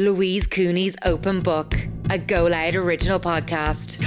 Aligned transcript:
Louise 0.00 0.46
Cooney's 0.46 0.96
Open 1.04 1.42
Book, 1.42 1.74
a 2.08 2.16
Go 2.16 2.46
Loud 2.46 2.74
original 2.74 3.20
podcast. 3.20 4.02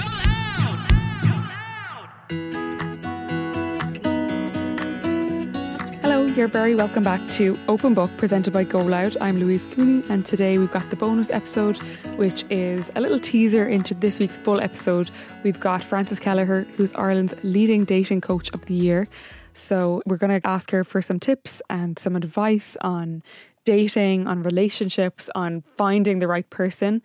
Hello, 6.01 6.25
you're 6.25 6.47
very 6.47 6.73
welcome 6.73 7.03
back 7.03 7.21
to 7.33 7.59
Open 7.67 7.93
Book 7.93 8.09
presented 8.17 8.51
by 8.51 8.63
Go 8.63 8.79
Loud. 8.79 9.15
I'm 9.21 9.39
Louise 9.39 9.67
Cooney, 9.67 10.03
and 10.09 10.25
today 10.25 10.57
we've 10.57 10.71
got 10.71 10.89
the 10.89 10.95
bonus 10.95 11.29
episode, 11.29 11.77
which 12.17 12.43
is 12.49 12.91
a 12.95 12.99
little 12.99 13.19
teaser 13.19 13.67
into 13.67 13.93
this 13.93 14.17
week's 14.17 14.37
full 14.37 14.59
episode. 14.61 15.11
We've 15.43 15.59
got 15.59 15.83
Frances 15.83 16.17
Kelleher, 16.17 16.65
who's 16.75 16.91
Ireland's 16.95 17.35
leading 17.43 17.85
dating 17.85 18.21
coach 18.21 18.49
of 18.51 18.65
the 18.65 18.73
year. 18.73 19.07
So, 19.53 20.01
we're 20.05 20.17
going 20.17 20.41
to 20.41 20.47
ask 20.47 20.71
her 20.71 20.83
for 20.83 21.01
some 21.01 21.19
tips 21.19 21.61
and 21.69 21.97
some 21.97 22.15
advice 22.15 22.75
on 22.81 23.23
dating, 23.65 24.27
on 24.27 24.43
relationships, 24.43 25.29
on 25.35 25.61
finding 25.61 26.19
the 26.19 26.27
right 26.27 26.49
person. 26.49 27.01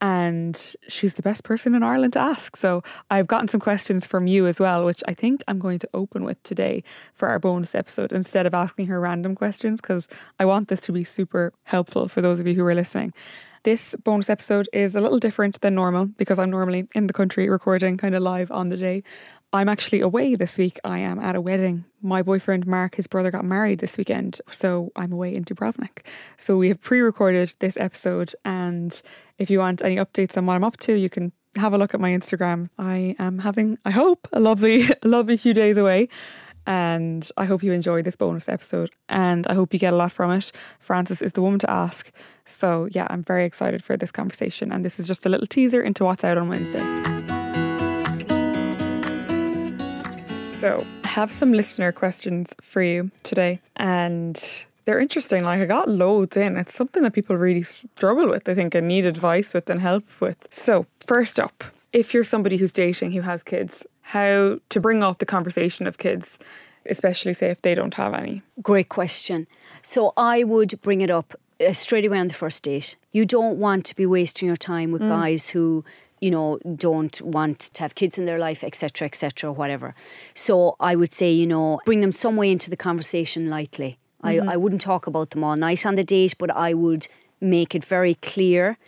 And 0.00 0.74
she's 0.88 1.14
the 1.14 1.22
best 1.22 1.42
person 1.42 1.74
in 1.74 1.82
Ireland 1.82 2.12
to 2.12 2.20
ask. 2.20 2.56
So 2.56 2.84
I've 3.10 3.26
gotten 3.26 3.48
some 3.48 3.58
questions 3.58 4.06
from 4.06 4.28
you 4.28 4.46
as 4.46 4.60
well, 4.60 4.84
which 4.84 5.02
I 5.08 5.14
think 5.14 5.42
I'm 5.48 5.58
going 5.58 5.80
to 5.80 5.88
open 5.92 6.22
with 6.22 6.40
today 6.44 6.84
for 7.14 7.28
our 7.28 7.40
bonus 7.40 7.74
episode 7.74 8.12
instead 8.12 8.46
of 8.46 8.54
asking 8.54 8.86
her 8.86 9.00
random 9.00 9.34
questions 9.34 9.80
because 9.80 10.06
I 10.38 10.44
want 10.44 10.68
this 10.68 10.80
to 10.82 10.92
be 10.92 11.02
super 11.02 11.52
helpful 11.64 12.06
for 12.06 12.22
those 12.22 12.38
of 12.38 12.46
you 12.46 12.54
who 12.54 12.64
are 12.64 12.76
listening. 12.76 13.12
This 13.64 13.96
bonus 14.04 14.30
episode 14.30 14.68
is 14.72 14.94
a 14.94 15.00
little 15.00 15.18
different 15.18 15.60
than 15.62 15.74
normal 15.74 16.06
because 16.06 16.38
I'm 16.38 16.50
normally 16.50 16.86
in 16.94 17.08
the 17.08 17.12
country 17.12 17.48
recording 17.48 17.96
kind 17.96 18.14
of 18.14 18.22
live 18.22 18.52
on 18.52 18.68
the 18.68 18.76
day. 18.76 19.02
I'm 19.52 19.68
actually 19.68 20.00
away 20.00 20.34
this 20.34 20.58
week. 20.58 20.78
I 20.84 20.98
am 20.98 21.18
at 21.18 21.34
a 21.34 21.40
wedding. 21.40 21.84
My 22.02 22.20
boyfriend 22.20 22.66
Mark, 22.66 22.96
his 22.96 23.06
brother, 23.06 23.30
got 23.30 23.46
married 23.46 23.78
this 23.78 23.96
weekend, 23.96 24.40
so 24.50 24.92
I'm 24.94 25.10
away 25.12 25.34
in 25.34 25.44
Dubrovnik. 25.44 26.04
So 26.36 26.58
we 26.58 26.68
have 26.68 26.80
pre-recorded 26.80 27.54
this 27.58 27.78
episode, 27.78 28.34
and 28.44 29.00
if 29.38 29.48
you 29.48 29.58
want 29.58 29.82
any 29.82 29.96
updates 29.96 30.36
on 30.36 30.44
what 30.44 30.54
I'm 30.54 30.64
up 30.64 30.76
to, 30.78 30.94
you 30.94 31.08
can 31.08 31.32
have 31.56 31.72
a 31.72 31.78
look 31.78 31.94
at 31.94 32.00
my 32.00 32.10
Instagram. 32.10 32.68
I 32.78 33.16
am 33.18 33.38
having, 33.38 33.78
I 33.86 33.90
hope, 33.90 34.28
a 34.34 34.40
lovely, 34.40 34.86
a 35.02 35.08
lovely 35.08 35.38
few 35.38 35.54
days 35.54 35.78
away. 35.78 36.08
And 36.66 37.26
I 37.38 37.46
hope 37.46 37.62
you 37.62 37.72
enjoy 37.72 38.02
this 38.02 38.14
bonus 38.14 38.46
episode 38.46 38.90
and 39.08 39.46
I 39.46 39.54
hope 39.54 39.72
you 39.72 39.78
get 39.78 39.94
a 39.94 39.96
lot 39.96 40.12
from 40.12 40.30
it. 40.32 40.52
Frances 40.80 41.22
is 41.22 41.32
the 41.32 41.40
woman 41.40 41.58
to 41.60 41.70
ask. 41.70 42.12
So, 42.44 42.88
yeah, 42.90 43.06
I'm 43.08 43.24
very 43.24 43.46
excited 43.46 43.82
for 43.82 43.96
this 43.96 44.12
conversation. 44.12 44.70
And 44.70 44.84
this 44.84 45.00
is 45.00 45.06
just 45.06 45.24
a 45.24 45.30
little 45.30 45.46
teaser 45.46 45.80
into 45.80 46.04
what's 46.04 46.24
out 46.24 46.36
on 46.36 46.50
Wednesday. 46.50 47.37
So, 50.60 50.84
I 51.04 51.06
have 51.06 51.30
some 51.30 51.52
listener 51.52 51.92
questions 51.92 52.52
for 52.60 52.82
you 52.82 53.12
today, 53.22 53.60
and 53.76 54.36
they're 54.86 54.98
interesting. 54.98 55.44
Like, 55.44 55.60
I 55.60 55.66
got 55.66 55.88
loads 55.88 56.36
in. 56.36 56.56
It's 56.56 56.74
something 56.74 57.04
that 57.04 57.12
people 57.12 57.36
really 57.36 57.62
struggle 57.62 58.28
with, 58.28 58.48
I 58.48 58.56
think, 58.56 58.74
and 58.74 58.88
need 58.88 59.04
advice 59.04 59.54
with 59.54 59.70
and 59.70 59.80
help 59.80 60.02
with. 60.20 60.48
So, 60.50 60.84
first 60.98 61.38
up, 61.38 61.62
if 61.92 62.12
you're 62.12 62.24
somebody 62.24 62.56
who's 62.56 62.72
dating 62.72 63.12
who 63.12 63.20
has 63.20 63.44
kids, 63.44 63.86
how 64.02 64.58
to 64.68 64.80
bring 64.80 65.04
up 65.04 65.18
the 65.18 65.26
conversation 65.26 65.86
of 65.86 65.98
kids, 65.98 66.40
especially 66.86 67.34
say 67.34 67.50
if 67.50 67.62
they 67.62 67.76
don't 67.76 67.94
have 67.94 68.12
any? 68.12 68.42
Great 68.60 68.88
question. 68.88 69.46
So, 69.82 70.12
I 70.16 70.42
would 70.42 70.82
bring 70.82 71.02
it 71.02 71.10
up 71.10 71.38
uh, 71.64 71.72
straight 71.72 72.04
away 72.04 72.18
on 72.18 72.26
the 72.26 72.34
first 72.34 72.64
date. 72.64 72.96
You 73.12 73.24
don't 73.24 73.58
want 73.58 73.86
to 73.86 73.94
be 73.94 74.06
wasting 74.06 74.48
your 74.48 74.56
time 74.56 74.90
with 74.90 75.02
guys 75.02 75.50
who 75.50 75.84
you 76.20 76.30
know 76.30 76.58
don't 76.76 77.20
want 77.22 77.58
to 77.74 77.80
have 77.80 77.94
kids 77.94 78.18
in 78.18 78.26
their 78.26 78.38
life 78.38 78.64
etc 78.64 79.06
etc 79.06 79.52
whatever 79.52 79.94
so 80.34 80.76
i 80.80 80.94
would 80.94 81.12
say 81.12 81.30
you 81.30 81.46
know 81.46 81.80
bring 81.84 82.00
them 82.00 82.12
some 82.12 82.36
way 82.36 82.50
into 82.50 82.70
the 82.70 82.76
conversation 82.76 83.48
lightly 83.48 83.98
I, 84.20 84.36
mm-hmm. 84.36 84.48
I 84.48 84.56
wouldn't 84.56 84.80
talk 84.80 85.06
about 85.06 85.30
them 85.30 85.44
all 85.44 85.56
night 85.56 85.86
on 85.86 85.94
the 85.94 86.04
date 86.04 86.34
but 86.38 86.50
i 86.50 86.74
would 86.74 87.08
make 87.40 87.74
it 87.74 87.84
very 87.84 88.14
clear 88.14 88.78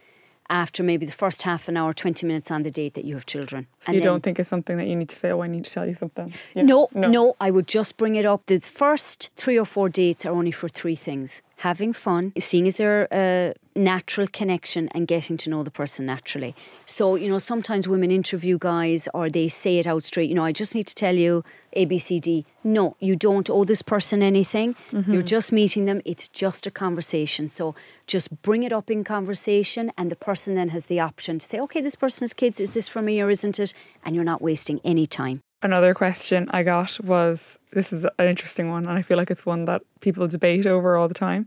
after 0.50 0.82
maybe 0.82 1.06
the 1.06 1.12
first 1.12 1.42
half 1.42 1.68
an 1.68 1.76
hour 1.76 1.94
20 1.94 2.26
minutes 2.26 2.50
on 2.50 2.64
the 2.64 2.70
date 2.70 2.94
that 2.94 3.04
you 3.04 3.14
have 3.14 3.24
children 3.24 3.66
So 3.78 3.92
you 3.92 4.00
don't 4.00 4.22
think 4.22 4.38
it's 4.38 4.48
something 4.48 4.76
that 4.76 4.88
you 4.88 4.96
need 4.96 5.08
to 5.08 5.16
say, 5.16 5.30
oh, 5.30 5.40
I 5.42 5.46
need 5.46 5.64
to 5.64 5.70
tell 5.70 5.86
you 5.86 5.94
something? 5.94 6.34
You 6.54 6.64
no, 6.64 6.88
know? 6.92 7.08
no, 7.08 7.36
I 7.40 7.50
would 7.52 7.68
just 7.68 7.96
bring 7.96 8.16
it 8.16 8.26
up. 8.26 8.44
The 8.46 8.58
first 8.58 9.30
three 9.36 9.58
or 9.58 9.64
four 9.64 9.88
dates 9.88 10.26
are 10.26 10.32
only 10.32 10.50
for 10.50 10.68
three 10.68 10.96
things 10.96 11.40
having 11.60 11.92
fun, 11.92 12.32
seeing 12.38 12.66
is 12.66 12.76
there 12.76 13.06
a 13.12 13.52
natural 13.76 14.26
connection, 14.32 14.88
and 14.94 15.06
getting 15.06 15.36
to 15.36 15.50
know 15.50 15.62
the 15.62 15.70
person 15.70 16.06
naturally. 16.06 16.54
So, 16.86 17.16
you 17.16 17.28
know, 17.28 17.38
sometimes 17.38 17.86
women 17.86 18.10
interview 18.10 18.56
guys 18.58 19.08
or 19.12 19.28
they 19.28 19.48
say 19.48 19.78
it 19.78 19.86
out 19.86 20.04
straight, 20.04 20.30
you 20.30 20.34
know, 20.34 20.44
I 20.44 20.52
just 20.52 20.74
need 20.74 20.86
to 20.86 20.94
tell 20.94 21.14
you 21.14 21.44
ABCD. 21.76 22.46
No, 22.64 22.96
you 22.98 23.14
don't 23.14 23.50
owe 23.50 23.64
this 23.64 23.82
person 23.82 24.22
anything. 24.22 24.74
Mm-hmm. 24.90 25.12
You're 25.12 25.30
just 25.36 25.52
meeting 25.52 25.84
them, 25.84 26.00
it's 26.06 26.28
just 26.28 26.66
a 26.66 26.70
conversation. 26.70 27.50
So, 27.50 27.74
just 28.06 28.40
bring 28.40 28.62
it 28.62 28.72
up 28.72 28.90
in 28.90 29.04
conversation, 29.04 29.92
and 29.98 30.10
the 30.10 30.16
person 30.16 30.54
then 30.54 30.70
has 30.70 30.86
the 30.86 31.00
option 31.00 31.40
to 31.40 31.46
say, 31.46 31.60
okay, 31.60 31.82
this 31.82 31.94
person 31.94 32.24
has 32.24 32.32
kids, 32.32 32.58
is 32.58 32.70
this 32.70 32.88
for 32.88 33.02
me 33.02 33.20
or 33.20 33.28
isn't 33.28 33.58
it? 33.58 33.74
And 34.02 34.14
you're 34.14 34.24
not 34.24 34.40
wasting 34.40 34.80
any 34.82 35.06
time. 35.06 35.42
Another 35.62 35.92
question 35.94 36.48
I 36.52 36.62
got 36.62 36.98
was 37.04 37.58
this 37.72 37.92
is 37.92 38.04
an 38.04 38.26
interesting 38.26 38.70
one, 38.70 38.86
and 38.86 38.96
I 38.98 39.02
feel 39.02 39.18
like 39.18 39.30
it's 39.30 39.44
one 39.44 39.66
that 39.66 39.82
people 40.00 40.26
debate 40.26 40.66
over 40.66 40.96
all 40.96 41.06
the 41.08 41.14
time. 41.14 41.46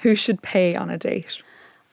Who 0.00 0.14
should 0.14 0.42
pay 0.42 0.74
on 0.74 0.90
a 0.90 0.98
date? 0.98 1.40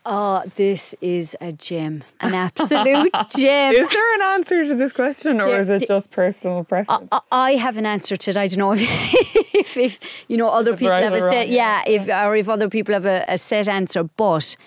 Oh, 0.06 0.44
this 0.56 0.94
is 1.00 1.38
a 1.40 1.54
gem, 1.54 2.04
an 2.20 2.34
absolute 2.34 3.14
gem. 3.38 3.74
Is 3.74 3.90
there 3.90 4.16
an 4.16 4.22
answer 4.22 4.66
to 4.66 4.76
this 4.76 4.92
question, 4.92 5.40
or 5.40 5.48
There- 5.48 5.60
is 5.62 5.70
it 5.70 5.88
just 5.88 6.12
personal 6.12 6.66
preference? 6.66 7.08
I- 7.14 7.22
I 7.32 7.52
have 7.56 7.78
an 7.78 7.86
answer 7.86 8.18
to 8.18 8.32
it. 8.32 8.36
I 8.36 8.50
don't 8.50 8.60
know 8.60 8.74
if, 8.78 8.82
if, 9.56 9.78
if 9.78 10.00
you 10.28 10.36
know 10.36 10.50
other 10.50 10.74
people 10.74 10.90
right 10.90 11.04
have 11.04 11.14
a 11.14 11.22
set, 11.22 11.26
wrong, 11.28 11.48
yeah. 11.48 11.84
yeah, 11.88 12.02
if 12.02 12.08
or 12.10 12.36
if 12.36 12.50
other 12.50 12.68
people 12.68 12.94
have 12.94 13.06
a, 13.06 13.24
a 13.30 13.38
set 13.38 13.70
answer. 13.70 14.04
But 14.04 14.58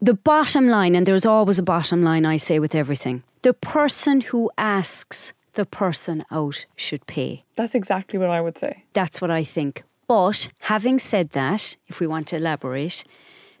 the 0.00 0.14
bottom 0.14 0.68
line, 0.68 0.94
and 0.94 1.04
there's 1.04 1.26
always 1.26 1.58
a 1.58 1.62
bottom 1.62 2.02
line, 2.02 2.24
I 2.24 2.38
say 2.38 2.58
with 2.58 2.74
everything: 2.74 3.22
the 3.42 3.52
person 3.52 4.22
who 4.22 4.50
asks 4.56 5.34
the 5.56 5.66
person 5.66 6.24
out 6.30 6.64
should 6.76 7.04
pay. 7.06 7.44
That's 7.56 7.74
exactly 7.74 8.18
what 8.18 8.30
I 8.30 8.40
would 8.40 8.56
say. 8.56 8.84
That's 8.92 9.20
what 9.20 9.30
I 9.30 9.44
think. 9.44 9.82
But 10.06 10.48
having 10.60 11.00
said 11.00 11.30
that, 11.30 11.76
if 11.88 11.98
we 11.98 12.06
want 12.06 12.28
to 12.28 12.36
elaborate, 12.36 13.04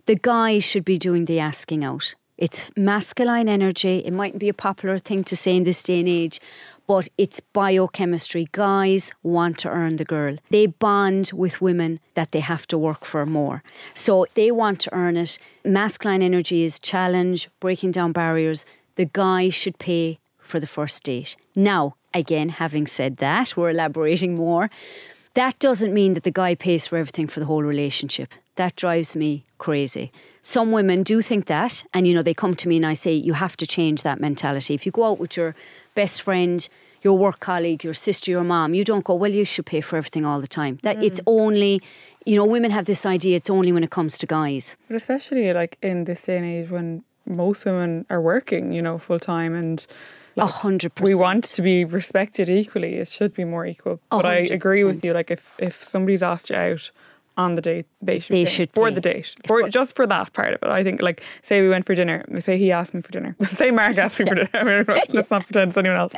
the 0.06 0.14
guy 0.14 0.60
should 0.60 0.84
be 0.84 0.98
doing 0.98 1.24
the 1.24 1.40
asking 1.40 1.82
out. 1.82 2.14
It's 2.38 2.70
masculine 2.76 3.48
energy. 3.48 3.98
It 4.04 4.12
mightn't 4.12 4.40
be 4.40 4.48
a 4.48 4.54
popular 4.54 4.98
thing 4.98 5.24
to 5.24 5.36
say 5.36 5.56
in 5.56 5.64
this 5.64 5.82
day 5.82 6.00
and 6.00 6.08
age, 6.08 6.38
but 6.86 7.08
it's 7.18 7.40
biochemistry. 7.40 8.46
Guys 8.52 9.10
want 9.22 9.58
to 9.58 9.70
earn 9.70 9.96
the 9.96 10.04
girl. 10.04 10.36
They 10.50 10.66
bond 10.66 11.30
with 11.34 11.60
women 11.60 11.98
that 12.14 12.32
they 12.32 12.40
have 12.40 12.66
to 12.68 12.78
work 12.78 13.04
for 13.04 13.26
more. 13.26 13.62
So 13.94 14.26
they 14.34 14.50
want 14.50 14.80
to 14.80 14.94
earn 14.94 15.16
it. 15.16 15.38
Masculine 15.64 16.22
energy 16.22 16.62
is 16.62 16.78
challenge, 16.78 17.48
breaking 17.58 17.92
down 17.92 18.12
barriers. 18.12 18.66
The 18.96 19.06
guy 19.06 19.48
should 19.48 19.78
pay 19.78 20.18
for 20.46 20.60
the 20.60 20.66
first 20.66 21.02
date. 21.02 21.36
Now, 21.54 21.96
again, 22.14 22.48
having 22.48 22.86
said 22.86 23.16
that, 23.16 23.56
we're 23.56 23.70
elaborating 23.70 24.34
more. 24.34 24.70
That 25.34 25.58
doesn't 25.58 25.92
mean 25.92 26.14
that 26.14 26.24
the 26.24 26.30
guy 26.30 26.54
pays 26.54 26.86
for 26.86 26.96
everything 26.96 27.26
for 27.26 27.40
the 27.40 27.46
whole 27.46 27.62
relationship. 27.62 28.32
That 28.54 28.74
drives 28.76 29.14
me 29.14 29.44
crazy. 29.58 30.10
Some 30.40 30.72
women 30.72 31.02
do 31.02 31.20
think 31.20 31.46
that, 31.46 31.84
and 31.92 32.06
you 32.06 32.14
know, 32.14 32.22
they 32.22 32.32
come 32.32 32.54
to 32.54 32.68
me 32.68 32.76
and 32.76 32.86
I 32.86 32.94
say, 32.94 33.12
you 33.12 33.34
have 33.34 33.56
to 33.58 33.66
change 33.66 34.02
that 34.02 34.20
mentality. 34.20 34.74
If 34.74 34.86
you 34.86 34.92
go 34.92 35.04
out 35.04 35.18
with 35.18 35.36
your 35.36 35.54
best 35.94 36.22
friend, 36.22 36.66
your 37.02 37.18
work 37.18 37.40
colleague, 37.40 37.84
your 37.84 37.94
sister, 37.94 38.30
your 38.30 38.44
mom, 38.44 38.72
you 38.72 38.84
don't 38.84 39.04
go, 39.04 39.14
well, 39.14 39.30
you 39.30 39.44
should 39.44 39.66
pay 39.66 39.80
for 39.80 39.96
everything 39.96 40.24
all 40.24 40.40
the 40.40 40.46
time. 40.46 40.78
That 40.82 41.02
it's 41.02 41.20
mm. 41.20 41.24
only, 41.26 41.82
you 42.24 42.36
know, 42.36 42.46
women 42.46 42.70
have 42.70 42.86
this 42.86 43.04
idea 43.04 43.36
it's 43.36 43.50
only 43.50 43.72
when 43.72 43.84
it 43.84 43.90
comes 43.90 44.18
to 44.18 44.26
guys. 44.26 44.76
But 44.88 44.96
especially 44.96 45.52
like 45.52 45.78
in 45.82 46.04
this 46.04 46.22
day 46.22 46.36
and 46.38 46.46
age 46.46 46.70
when 46.70 47.04
most 47.26 47.64
women 47.64 48.06
are 48.08 48.20
working, 48.20 48.72
you 48.72 48.82
know, 48.82 48.98
full 48.98 49.18
time 49.18 49.54
and 49.54 49.86
A 50.36 50.46
hundred 50.46 50.94
percent. 50.94 51.08
we 51.08 51.14
want 51.14 51.44
to 51.44 51.62
be 51.62 51.84
respected 51.84 52.48
equally. 52.48 52.94
It 52.96 53.08
should 53.08 53.32
be 53.34 53.44
more 53.44 53.64
equal. 53.66 54.00
But 54.10 54.26
I 54.26 54.34
agree 54.36 54.84
with 54.84 55.04
you. 55.04 55.12
Like 55.14 55.30
if 55.30 55.54
if 55.58 55.82
somebody's 55.82 56.22
asked 56.22 56.50
you 56.50 56.56
out 56.56 56.90
on 57.38 57.54
the 57.54 57.60
date, 57.62 57.86
they 58.00 58.18
should 58.18 58.34
They 58.34 58.44
pay 58.44 58.50
should 58.50 58.72
for 58.72 58.88
pay. 58.88 58.94
the 58.94 59.00
date 59.00 59.34
for 59.46 59.68
just 59.68 59.94
for 59.96 60.06
that 60.06 60.32
part 60.32 60.54
of 60.54 60.62
it. 60.62 60.68
I 60.68 60.82
think 60.82 61.00
like 61.02 61.22
say 61.42 61.60
we 61.62 61.68
went 61.68 61.86
for 61.86 61.94
dinner. 61.94 62.24
If 62.28 62.46
he 62.46 62.72
asked 62.72 62.94
me 62.94 63.00
for 63.02 63.12
dinner, 63.12 63.34
say 63.46 63.70
Mark 63.70 63.96
asked 63.98 64.20
me 64.20 64.26
for 64.26 64.34
dinner. 64.34 64.48
I 64.54 64.62
mean, 64.64 64.84
let's 65.10 65.30
not 65.30 65.44
pretend 65.44 65.68
it's 65.70 65.78
anyone 65.78 65.98
else. 65.98 66.14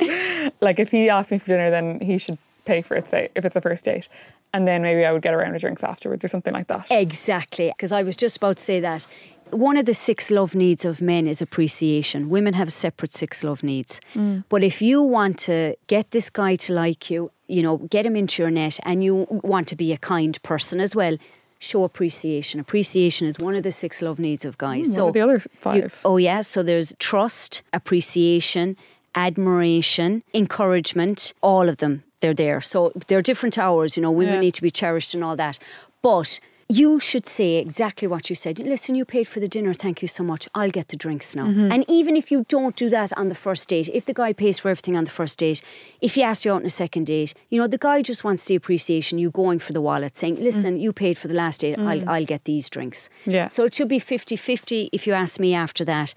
Like 0.61 0.79
if 0.79 0.91
he 0.91 1.09
asked 1.09 1.31
me 1.31 1.37
for 1.39 1.47
dinner, 1.47 1.69
then 1.69 1.99
he 2.01 2.17
should 2.17 2.37
pay 2.65 2.81
for 2.81 2.95
it. 2.95 3.07
Say 3.07 3.29
if 3.35 3.45
it's 3.45 3.55
a 3.55 3.61
first 3.61 3.85
date, 3.85 4.07
and 4.53 4.67
then 4.67 4.81
maybe 4.81 5.05
I 5.05 5.11
would 5.11 5.21
get 5.21 5.33
around 5.33 5.53
to 5.53 5.59
drinks 5.59 5.83
afterwards 5.83 6.23
or 6.25 6.27
something 6.27 6.53
like 6.53 6.67
that. 6.67 6.87
Exactly, 6.91 7.69
because 7.69 7.91
I 7.91 8.03
was 8.03 8.15
just 8.17 8.37
about 8.37 8.57
to 8.57 8.63
say 8.63 8.79
that. 8.81 9.07
One 9.51 9.77
of 9.77 9.85
the 9.85 9.93
six 9.93 10.29
love 10.29 10.53
needs 10.55 10.85
of 10.85 11.01
men 11.01 11.27
is 11.27 11.41
appreciation. 11.41 12.29
Women 12.29 12.53
have 12.53 12.71
separate 12.71 13.13
six 13.13 13.43
love 13.43 13.63
needs. 13.63 13.99
Mm. 14.13 14.43
But 14.49 14.63
if 14.63 14.81
you 14.81 15.01
want 15.01 15.39
to 15.39 15.75
get 15.87 16.11
this 16.11 16.29
guy 16.29 16.55
to 16.55 16.73
like 16.73 17.09
you, 17.09 17.31
you 17.47 17.63
know, 17.63 17.77
get 17.77 18.05
him 18.05 18.15
into 18.15 18.43
your 18.43 18.51
net 18.51 18.79
and 18.83 19.03
you 19.03 19.27
want 19.29 19.67
to 19.69 19.75
be 19.75 19.91
a 19.91 19.97
kind 19.97 20.41
person 20.43 20.79
as 20.79 20.95
well, 20.95 21.17
show 21.59 21.83
appreciation. 21.83 22.59
Appreciation 22.59 23.27
is 23.27 23.37
one 23.39 23.55
of 23.55 23.63
the 23.63 23.71
six 23.71 24.01
love 24.01 24.19
needs 24.19 24.45
of 24.45 24.57
guys. 24.57 24.89
Mm, 24.89 25.01
what 25.01 25.09
are 25.09 25.11
the 25.11 25.21
other 25.21 25.41
oh, 25.43 25.57
five? 25.59 26.01
oh, 26.05 26.17
yeah. 26.17 26.41
So 26.41 26.63
there's 26.63 26.93
trust, 26.99 27.63
appreciation, 27.73 28.77
admiration, 29.15 30.23
encouragement, 30.33 31.33
all 31.41 31.67
of 31.69 31.77
them. 31.77 32.03
They're 32.21 32.33
there. 32.33 32.61
So 32.61 32.91
they're 33.07 33.21
different 33.21 33.57
hours, 33.57 33.95
you 33.97 34.03
know, 34.03 34.11
women 34.11 34.35
Yeah. 34.35 34.39
need 34.41 34.53
to 34.55 34.61
be 34.61 34.71
cherished 34.71 35.13
and 35.13 35.23
all 35.23 35.35
that. 35.37 35.57
But 36.01 36.39
you 36.71 36.99
should 36.99 37.25
say 37.25 37.55
exactly 37.55 38.07
what 38.07 38.29
you 38.29 38.35
said. 38.35 38.59
Listen, 38.59 38.93
you 38.93 39.03
paid 39.03 39.27
for 39.27 39.39
the 39.39 39.47
dinner. 39.47 39.73
Thank 39.73 40.03
you 40.03 40.07
so 40.07 40.23
much. 40.23 40.47
I'll 40.53 40.69
get 40.69 40.89
the 40.89 40.95
drinks 40.95 41.35
now. 41.35 41.47
Mm-hmm. 41.47 41.71
And 41.71 41.83
even 41.87 42.15
if 42.15 42.31
you 42.31 42.45
don't 42.47 42.75
do 42.75 42.89
that 42.89 43.11
on 43.17 43.27
the 43.27 43.35
first 43.35 43.67
date, 43.69 43.89
if 43.91 44.05
the 44.05 44.13
guy 44.13 44.33
pays 44.33 44.59
for 44.59 44.69
everything 44.69 44.95
on 44.95 45.03
the 45.03 45.09
first 45.09 45.39
date, 45.39 45.63
if 45.99 46.13
he 46.13 46.21
asks 46.21 46.45
you 46.45 46.53
out 46.53 46.61
on 46.61 46.65
a 46.65 46.69
second 46.69 47.07
date, 47.07 47.33
you 47.49 47.59
know, 47.59 47.67
the 47.67 47.79
guy 47.79 48.03
just 48.03 48.23
wants 48.23 48.45
the 48.45 48.53
appreciation, 48.53 49.17
you 49.17 49.31
going 49.31 49.57
for 49.57 49.73
the 49.73 49.81
wallet, 49.81 50.15
saying, 50.15 50.37
mm. 50.37 50.43
listen, 50.43 50.79
you 50.79 50.93
paid 50.93 51.17
for 51.17 51.27
the 51.27 51.33
last 51.33 51.61
date. 51.61 51.79
I'll, 51.79 52.01
mm. 52.01 52.07
I'll 52.07 52.25
get 52.25 52.45
these 52.45 52.69
drinks. 52.69 53.09
Yeah. 53.25 53.47
So 53.47 53.63
it 53.63 53.73
should 53.73 53.87
be 53.87 53.97
50 53.97 54.35
50 54.35 54.91
if 54.93 55.07
you 55.07 55.13
ask 55.13 55.39
me 55.39 55.55
after 55.55 55.83
that. 55.85 56.13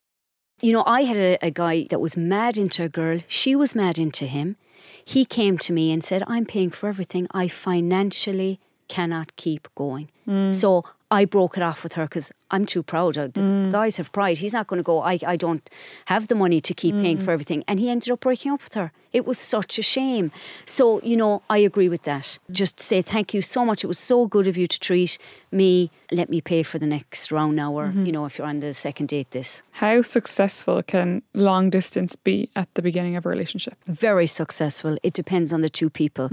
You 0.60 0.74
know, 0.74 0.84
I 0.86 1.02
had 1.02 1.16
a, 1.16 1.38
a 1.40 1.50
guy 1.50 1.86
that 1.88 1.98
was 1.98 2.14
mad 2.14 2.58
into 2.58 2.82
a 2.84 2.90
girl. 2.90 3.20
She 3.26 3.56
was 3.56 3.74
mad 3.74 3.98
into 3.98 4.26
him. 4.26 4.56
He 5.02 5.24
came 5.24 5.56
to 5.58 5.72
me 5.72 5.90
and 5.90 6.04
said, 6.04 6.22
I'm 6.26 6.44
paying 6.44 6.70
for 6.70 6.90
everything. 6.90 7.26
I 7.32 7.48
financially 7.48 8.60
cannot 8.92 9.28
keep 9.36 9.68
going. 9.74 10.06
Mm. 10.28 10.54
So 10.54 10.84
I 11.10 11.24
broke 11.26 11.56
it 11.58 11.62
off 11.62 11.82
with 11.82 11.94
her 11.94 12.04
because 12.04 12.30
I'm 12.50 12.64
too 12.66 12.82
proud. 12.82 13.14
The 13.14 13.28
mm. 13.28 13.72
guys 13.72 13.96
have 13.96 14.12
pride. 14.12 14.36
He's 14.38 14.52
not 14.52 14.66
going 14.66 14.78
to 14.78 14.88
go, 14.92 15.00
I, 15.12 15.18
I 15.26 15.36
don't 15.36 15.64
have 16.06 16.28
the 16.28 16.34
money 16.34 16.60
to 16.60 16.74
keep 16.74 16.94
paying 17.04 17.18
mm. 17.18 17.24
for 17.24 17.30
everything. 17.30 17.64
And 17.68 17.80
he 17.80 17.88
ended 17.88 18.10
up 18.10 18.20
breaking 18.20 18.52
up 18.52 18.62
with 18.64 18.74
her. 18.74 18.92
It 19.12 19.24
was 19.26 19.38
such 19.38 19.78
a 19.78 19.82
shame. 19.82 20.30
So, 20.64 21.00
you 21.02 21.16
know, 21.16 21.42
I 21.48 21.58
agree 21.58 21.88
with 21.88 22.04
that. 22.04 22.38
Just 22.50 22.80
say 22.80 23.02
thank 23.02 23.34
you 23.34 23.40
so 23.40 23.64
much. 23.64 23.84
It 23.84 23.88
was 23.88 23.98
so 23.98 24.26
good 24.26 24.46
of 24.46 24.56
you 24.56 24.66
to 24.66 24.78
treat 24.80 25.18
me. 25.50 25.90
Let 26.10 26.28
me 26.28 26.40
pay 26.40 26.62
for 26.62 26.78
the 26.78 26.86
next 26.86 27.32
round 27.32 27.56
now, 27.56 27.72
or, 27.72 27.86
mm-hmm. 27.88 28.06
you 28.06 28.12
know, 28.12 28.24
if 28.26 28.36
you're 28.36 28.46
on 28.46 28.60
the 28.60 28.74
second 28.74 29.08
date, 29.08 29.30
this. 29.30 29.62
How 29.70 30.02
successful 30.02 30.82
can 30.82 31.22
long 31.34 31.70
distance 31.70 32.16
be 32.16 32.50
at 32.56 32.68
the 32.74 32.82
beginning 32.82 33.16
of 33.16 33.24
a 33.26 33.28
relationship? 33.28 33.76
very 33.86 34.26
successful. 34.26 34.96
It 35.02 35.14
depends 35.14 35.52
on 35.52 35.60
the 35.60 35.70
two 35.70 35.90
people. 35.90 36.30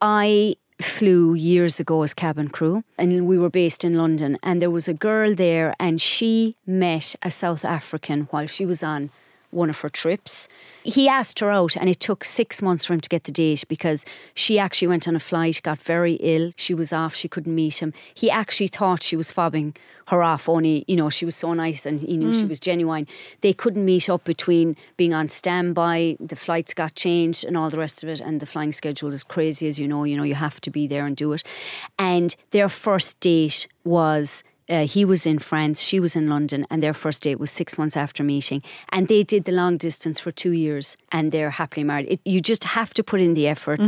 I 0.00 0.56
flew 0.80 1.34
years 1.34 1.78
ago 1.78 2.02
as 2.02 2.14
cabin 2.14 2.48
crew 2.48 2.82
and 2.98 3.26
we 3.26 3.38
were 3.38 3.50
based 3.50 3.84
in 3.84 3.94
London 3.94 4.36
and 4.42 4.60
there 4.60 4.70
was 4.70 4.88
a 4.88 4.94
girl 4.94 5.34
there 5.34 5.74
and 5.78 6.00
she 6.00 6.56
met 6.66 7.14
a 7.22 7.30
South 7.30 7.64
African 7.64 8.22
while 8.30 8.46
she 8.46 8.66
was 8.66 8.82
on 8.82 9.10
one 9.54 9.70
of 9.70 9.80
her 9.80 9.88
trips. 9.88 10.48
He 10.82 11.08
asked 11.08 11.38
her 11.40 11.50
out 11.50 11.76
and 11.76 11.88
it 11.88 12.00
took 12.00 12.24
6 12.24 12.60
months 12.60 12.84
for 12.84 12.92
him 12.92 13.00
to 13.00 13.08
get 13.08 13.24
the 13.24 13.32
date 13.32 13.64
because 13.68 14.04
she 14.34 14.58
actually 14.58 14.88
went 14.88 15.08
on 15.08 15.16
a 15.16 15.20
flight, 15.20 15.60
got 15.62 15.80
very 15.80 16.14
ill. 16.14 16.52
She 16.56 16.74
was 16.74 16.92
off, 16.92 17.14
she 17.14 17.28
couldn't 17.28 17.54
meet 17.54 17.80
him. 17.80 17.92
He 18.14 18.30
actually 18.30 18.68
thought 18.68 19.02
she 19.02 19.16
was 19.16 19.32
fobbing 19.32 19.76
her 20.08 20.22
off 20.22 20.48
only, 20.48 20.84
you 20.86 20.96
know, 20.96 21.08
she 21.08 21.24
was 21.24 21.34
so 21.34 21.54
nice 21.54 21.86
and 21.86 21.98
he 22.00 22.16
knew 22.16 22.34
she 22.34 22.42
mm. 22.42 22.48
was 22.48 22.60
genuine. 22.60 23.06
They 23.40 23.52
couldn't 23.52 23.84
meet 23.84 24.08
up 24.10 24.24
between 24.24 24.76
being 24.96 25.14
on 25.14 25.28
standby, 25.28 26.16
the 26.20 26.36
flights 26.36 26.74
got 26.74 26.94
changed 26.94 27.44
and 27.44 27.56
all 27.56 27.70
the 27.70 27.78
rest 27.78 28.02
of 28.02 28.08
it 28.08 28.20
and 28.20 28.40
the 28.40 28.46
flying 28.46 28.72
schedule 28.72 29.12
is 29.14 29.22
crazy 29.22 29.66
as 29.66 29.78
you 29.78 29.88
know, 29.88 30.04
you 30.04 30.16
know, 30.16 30.22
you 30.22 30.34
have 30.34 30.60
to 30.62 30.70
be 30.70 30.86
there 30.86 31.06
and 31.06 31.16
do 31.16 31.32
it. 31.32 31.42
And 31.98 32.36
their 32.50 32.68
first 32.68 33.18
date 33.20 33.66
was 33.84 34.44
uh, 34.68 34.86
he 34.86 35.04
was 35.04 35.26
in 35.26 35.38
France, 35.38 35.82
she 35.82 36.00
was 36.00 36.16
in 36.16 36.28
London, 36.28 36.66
and 36.70 36.82
their 36.82 36.94
first 36.94 37.22
date 37.22 37.38
was 37.38 37.50
six 37.50 37.76
months 37.76 37.96
after 37.96 38.22
meeting. 38.22 38.62
And 38.90 39.08
they 39.08 39.22
did 39.22 39.44
the 39.44 39.52
long 39.52 39.76
distance 39.76 40.18
for 40.18 40.30
two 40.30 40.52
years, 40.52 40.96
and 41.12 41.32
they're 41.32 41.50
happily 41.50 41.84
married. 41.84 42.06
It, 42.08 42.20
you 42.24 42.40
just 42.40 42.64
have 42.64 42.94
to 42.94 43.04
put 43.04 43.20
in 43.20 43.34
the 43.34 43.46
effort. 43.48 43.80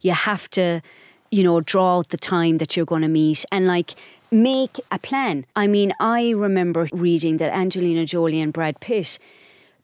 You 0.00 0.12
have 0.12 0.48
to, 0.50 0.80
you 1.30 1.42
know, 1.42 1.60
draw 1.60 1.98
out 1.98 2.08
the 2.08 2.16
time 2.16 2.58
that 2.58 2.76
you're 2.76 2.86
going 2.86 3.02
to 3.02 3.08
meet, 3.08 3.44
and 3.52 3.66
like 3.66 3.94
make 4.30 4.80
a 4.90 4.98
plan. 4.98 5.44
I 5.54 5.66
mean, 5.66 5.92
I 6.00 6.30
remember 6.30 6.88
reading 6.92 7.36
that 7.36 7.52
Angelina 7.52 8.04
Jolie 8.04 8.40
and 8.40 8.52
Brad 8.52 8.80
Pitt, 8.80 9.18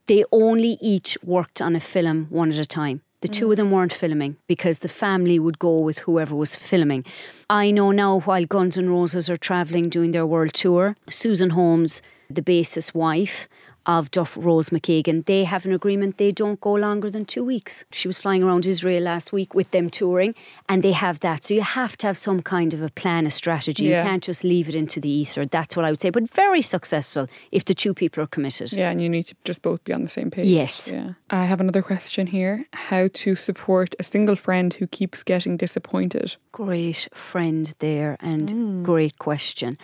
they 0.07 0.25
only 0.33 0.77
each 0.81 1.17
worked 1.23 1.61
on 1.63 1.77
a 1.77 1.81
film 1.81 2.27
one 2.31 2.51
at 2.51 2.59
a 2.59 2.67
time. 2.67 3.03
The 3.21 3.29
two 3.29 3.49
mm. 3.49 3.51
of 3.51 3.57
them 3.59 3.71
weren't 3.71 3.93
filming 3.93 4.37
because 4.47 4.79
the 4.79 4.89
family 4.89 5.39
would 5.39 5.59
go 5.59 5.79
with 5.79 5.99
whoever 5.99 6.35
was 6.35 6.57
filming. 6.57 7.05
I 7.51 7.71
know 7.71 7.91
now 7.91 8.21
while 8.21 8.47
Guns 8.47 8.79
N' 8.79 8.89
Roses 8.89 9.29
are 9.29 9.37
travelling 9.37 9.91
doing 9.91 10.13
their 10.13 10.27
world 10.27 10.55
tour, 10.55 10.97
Susan 11.09 11.51
Holmes, 11.51 12.01
the 12.31 12.43
bassist 12.43 12.95
wife 12.95 13.49
of 13.87 14.11
Duff 14.11 14.37
Rose 14.37 14.71
McKagan, 14.71 15.25
they 15.27 15.45
have 15.45 15.65
an 15.65 15.73
agreement 15.73 16.19
they 16.19 16.33
don't 16.33 16.61
go 16.61 16.73
longer 16.73 17.11
than 17.11 17.25
two 17.25 17.45
weeks. 17.45 17.85
She 17.93 18.09
was 18.09 18.19
flying 18.19 18.43
around 18.43 18.67
Israel 18.67 19.03
last 19.03 19.33
week 19.33 19.55
with 19.55 19.71
them 19.71 19.91
touring 19.91 20.35
and 20.69 20.83
they 20.83 20.93
have 20.93 21.21
that. 21.21 21.45
So 21.45 21.55
you 21.55 21.63
have 21.63 21.97
to 21.99 22.07
have 22.09 22.17
some 22.17 22.41
kind 22.41 22.75
of 22.75 22.83
a 22.83 22.91
plan, 22.91 23.27
a 23.27 23.31
strategy. 23.31 23.85
Yeah. 23.85 24.03
You 24.03 24.09
can't 24.09 24.23
just 24.23 24.45
leave 24.45 24.69
it 24.69 24.75
into 24.75 25.01
the 25.01 25.11
ether. 25.11 25.47
That's 25.47 25.77
what 25.77 25.85
I 25.85 25.91
would 25.91 26.01
say. 26.01 26.11
But 26.11 26.29
very 26.31 26.63
successful 26.63 27.27
if 27.53 27.65
the 27.65 27.75
two 27.75 27.95
people 27.95 28.23
are 28.23 28.27
committed. 28.27 28.73
Yeah, 28.73 28.91
and 28.91 29.03
you 29.03 29.09
need 29.09 29.25
to 29.25 29.35
just 29.45 29.63
both 29.63 29.83
be 29.85 29.93
on 29.93 30.03
the 30.05 30.11
same 30.11 30.31
page. 30.31 30.47
Yes. 30.47 30.93
Yeah. 30.93 31.13
I 31.31 31.45
have 31.45 31.61
another 31.61 31.83
question 31.83 32.27
here. 32.27 32.67
How 32.73 33.09
to 33.15 33.37
support 33.37 33.95
a 33.99 34.03
single 34.03 34.37
friend 34.37 34.73
who 34.75 34.87
keeps 34.87 35.23
getting 35.23 35.57
disappointed? 35.57 36.37
Great 36.53 37.09
friend 37.15 37.73
there 37.79 38.17
and 38.21 38.49
mm. 38.49 38.83
great 38.83 39.19
question. 39.19 39.79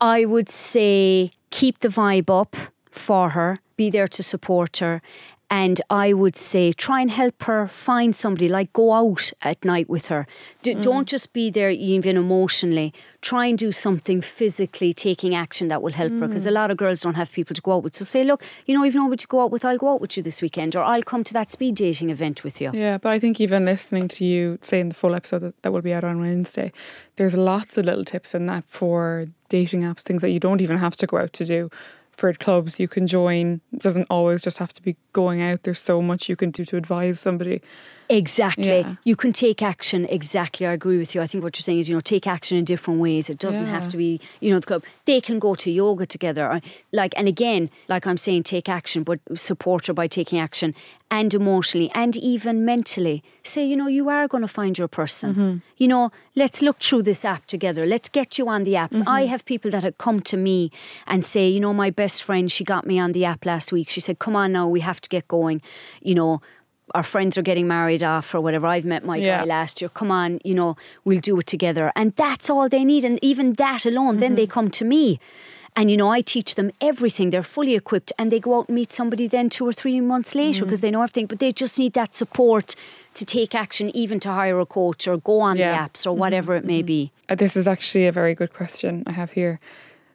I 0.00 0.24
would 0.24 0.48
say 0.48 1.30
keep 1.50 1.80
the 1.80 1.88
vibe 1.88 2.30
up 2.30 2.56
for 2.90 3.30
her, 3.30 3.56
be 3.76 3.90
there 3.90 4.08
to 4.08 4.22
support 4.22 4.78
her. 4.78 5.02
And 5.52 5.80
I 5.90 6.12
would 6.12 6.36
say 6.36 6.72
try 6.72 7.00
and 7.00 7.10
help 7.10 7.42
her 7.42 7.66
find 7.66 8.14
somebody, 8.14 8.48
like 8.48 8.72
go 8.72 8.92
out 8.92 9.32
at 9.42 9.64
night 9.64 9.90
with 9.90 10.06
her. 10.06 10.28
D- 10.62 10.76
mm. 10.76 10.80
Don't 10.80 11.08
just 11.08 11.32
be 11.32 11.50
there 11.50 11.70
even 11.70 12.16
emotionally. 12.16 12.94
Try 13.20 13.46
and 13.46 13.58
do 13.58 13.72
something 13.72 14.20
physically, 14.20 14.92
taking 14.92 15.34
action 15.34 15.66
that 15.66 15.82
will 15.82 15.92
help 15.92 16.12
her. 16.12 16.28
Because 16.28 16.46
a 16.46 16.50
mm. 16.50 16.54
lot 16.54 16.70
of 16.70 16.76
girls 16.76 17.00
don't 17.00 17.16
have 17.16 17.32
people 17.32 17.54
to 17.54 17.62
go 17.62 17.72
out 17.72 17.82
with. 17.82 17.96
So 17.96 18.04
say, 18.04 18.22
look, 18.22 18.44
you 18.66 18.74
know, 18.74 18.84
even 18.84 19.02
nobody 19.02 19.22
to 19.22 19.26
go 19.26 19.42
out 19.42 19.50
with, 19.50 19.64
I'll 19.64 19.76
go 19.76 19.92
out 19.92 20.00
with 20.00 20.16
you 20.16 20.22
this 20.22 20.40
weekend, 20.40 20.76
or 20.76 20.84
I'll 20.84 21.02
come 21.02 21.24
to 21.24 21.32
that 21.32 21.50
speed 21.50 21.74
dating 21.74 22.10
event 22.10 22.44
with 22.44 22.60
you. 22.60 22.70
Yeah, 22.72 22.98
but 22.98 23.10
I 23.10 23.18
think 23.18 23.40
even 23.40 23.64
listening 23.64 24.06
to 24.06 24.24
you 24.24 24.56
say 24.62 24.78
in 24.78 24.88
the 24.88 24.94
full 24.94 25.16
episode 25.16 25.40
that, 25.40 25.60
that 25.62 25.72
will 25.72 25.82
be 25.82 25.92
out 25.92 26.04
on 26.04 26.20
Wednesday, 26.20 26.70
there's 27.16 27.36
lots 27.36 27.76
of 27.76 27.86
little 27.86 28.04
tips 28.04 28.36
in 28.36 28.46
that 28.46 28.62
for 28.68 29.26
dating 29.48 29.82
apps, 29.82 30.02
things 30.02 30.22
that 30.22 30.30
you 30.30 30.38
don't 30.38 30.60
even 30.60 30.78
have 30.78 30.94
to 30.94 31.08
go 31.08 31.18
out 31.18 31.32
to 31.32 31.44
do. 31.44 31.70
For 32.20 32.34
clubs 32.34 32.78
you 32.78 32.86
can 32.86 33.06
join. 33.06 33.62
It 33.72 33.80
doesn't 33.80 34.06
always 34.10 34.42
just 34.42 34.58
have 34.58 34.74
to 34.74 34.82
be 34.82 34.94
going 35.14 35.40
out. 35.40 35.62
There's 35.62 35.80
so 35.80 36.02
much 36.02 36.28
you 36.28 36.36
can 36.36 36.50
do 36.50 36.66
to 36.66 36.76
advise 36.76 37.18
somebody. 37.18 37.62
Exactly. 38.10 38.80
Yeah. 38.80 38.96
You 39.04 39.16
can 39.16 39.32
take 39.32 39.62
action. 39.62 40.04
Exactly. 40.04 40.66
I 40.66 40.72
agree 40.74 40.98
with 40.98 41.14
you. 41.14 41.22
I 41.22 41.26
think 41.26 41.42
what 41.42 41.56
you're 41.56 41.62
saying 41.62 41.78
is, 41.78 41.88
you 41.88 41.94
know, 41.94 42.00
take 42.02 42.26
action 42.26 42.58
in 42.58 42.66
different 42.66 43.00
ways. 43.00 43.30
It 43.30 43.38
doesn't 43.38 43.64
have 43.64 43.88
to 43.88 43.96
be, 43.96 44.20
you 44.40 44.52
know, 44.52 44.60
the 44.60 44.66
club. 44.66 44.84
They 45.06 45.22
can 45.22 45.38
go 45.38 45.54
to 45.54 45.70
yoga 45.70 46.04
together. 46.04 46.60
Like, 46.92 47.14
and 47.16 47.26
again, 47.26 47.70
like 47.88 48.06
I'm 48.06 48.18
saying, 48.18 48.42
take 48.42 48.68
action, 48.68 49.02
but 49.02 49.18
support 49.34 49.86
her 49.86 49.94
by 49.94 50.06
taking 50.06 50.38
action 50.38 50.74
and 51.10 51.34
emotionally 51.34 51.90
and 51.94 52.16
even 52.16 52.64
mentally. 52.64 53.22
Say, 53.42 53.64
you 53.66 53.76
know, 53.76 53.88
you 53.88 54.08
are 54.08 54.28
going 54.28 54.42
to 54.42 54.48
find 54.48 54.78
your 54.78 54.88
person. 54.88 55.30
Mm-hmm. 55.30 55.56
You 55.76 55.88
know, 55.88 56.12
let's 56.36 56.62
look 56.62 56.80
through 56.80 57.02
this 57.02 57.24
app 57.24 57.46
together. 57.46 57.84
Let's 57.86 58.08
get 58.08 58.38
you 58.38 58.48
on 58.48 58.62
the 58.64 58.74
apps. 58.74 58.98
Mm-hmm. 58.98 59.08
I 59.08 59.26
have 59.26 59.44
people 59.44 59.70
that 59.72 59.82
have 59.82 59.98
come 59.98 60.20
to 60.22 60.36
me 60.36 60.70
and 61.06 61.24
say, 61.24 61.48
you 61.48 61.60
know, 61.60 61.72
my 61.74 61.90
best 61.90 62.22
friend, 62.22 62.50
she 62.50 62.64
got 62.64 62.86
me 62.86 62.98
on 62.98 63.12
the 63.12 63.24
app 63.24 63.44
last 63.44 63.72
week. 63.72 63.90
She 63.90 64.00
said, 64.00 64.18
come 64.18 64.36
on 64.36 64.52
now, 64.52 64.68
we 64.68 64.80
have 64.80 65.00
to 65.00 65.08
get 65.08 65.26
going. 65.26 65.62
You 66.00 66.14
know, 66.14 66.42
our 66.94 67.02
friends 67.02 67.38
are 67.38 67.42
getting 67.42 67.68
married 67.68 68.02
off 68.02 68.34
or 68.34 68.40
whatever. 68.40 68.66
I've 68.66 68.84
met 68.84 69.04
my 69.04 69.16
Yeah. 69.16 69.38
guy 69.38 69.44
last 69.44 69.80
year. 69.80 69.88
Come 69.88 70.10
on, 70.10 70.40
you 70.44 70.54
know, 70.54 70.76
we'll 71.04 71.20
do 71.20 71.38
it 71.38 71.46
together. 71.46 71.92
And 71.96 72.14
that's 72.16 72.50
all 72.50 72.68
they 72.68 72.84
need. 72.84 73.04
And 73.04 73.18
even 73.22 73.54
that 73.54 73.86
alone, 73.86 74.18
then 74.18 74.34
they 74.34 74.46
come 74.46 74.70
to 74.70 74.84
me. 74.84 75.18
And, 75.76 75.90
you 75.90 75.96
know, 75.96 76.10
I 76.10 76.20
teach 76.20 76.56
them 76.56 76.70
everything. 76.80 77.30
They're 77.30 77.42
fully 77.42 77.74
equipped 77.74 78.12
and 78.18 78.30
they 78.30 78.40
go 78.40 78.58
out 78.58 78.68
and 78.68 78.74
meet 78.74 78.92
somebody 78.92 79.28
then 79.28 79.48
two 79.48 79.66
or 79.66 79.72
three 79.72 80.00
months 80.00 80.34
later 80.34 80.64
mm. 80.64 80.66
because 80.66 80.80
they 80.80 80.90
know 80.90 81.02
everything. 81.02 81.26
But 81.26 81.38
they 81.38 81.52
just 81.52 81.78
need 81.78 81.92
that 81.94 82.14
support 82.14 82.74
to 83.14 83.24
take 83.24 83.54
action, 83.54 83.94
even 83.96 84.20
to 84.20 84.30
hire 84.30 84.58
a 84.60 84.66
coach 84.66 85.06
or 85.08 85.16
go 85.18 85.40
on 85.40 85.56
Yeah. 85.56 85.72
the 85.72 85.90
apps 85.90 86.06
or 86.06 86.10
mm-hmm. 86.10 86.20
whatever 86.20 86.54
it 86.54 86.64
may 86.64 86.80
mm-hmm. 86.80 86.86
be. 86.86 87.12
Uh, 87.28 87.34
This 87.36 87.56
is 87.56 87.66
actually 87.68 88.06
a 88.06 88.12
very 88.12 88.34
good 88.34 88.52
question 88.52 89.04
I 89.06 89.12
have 89.12 89.30
here. 89.30 89.60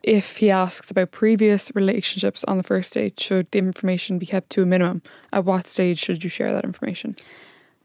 If 0.04 0.38
he 0.38 0.52
asks 0.52 0.92
about 0.92 1.12
previous 1.12 1.72
relationships 1.74 2.44
on 2.44 2.58
the 2.58 2.64
first 2.64 2.94
date, 2.94 3.20
should 3.20 3.50
the 3.52 3.58
information 3.58 4.20
be 4.20 4.28
kept 4.28 4.52
to 4.52 4.62
a 4.62 4.66
minimum? 4.66 5.02
At 5.34 5.46
what 5.46 5.66
stage 5.66 5.98
should 5.98 6.24
you 6.24 6.30
share 6.30 6.54
that 6.54 6.64
information? 6.64 7.16